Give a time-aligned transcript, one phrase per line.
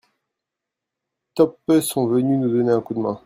[1.35, 3.19] Top peu sont venus nous donner un coup de main.